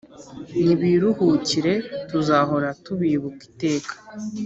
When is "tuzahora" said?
2.09-2.67